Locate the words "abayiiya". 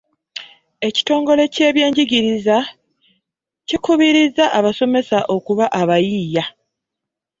5.81-6.43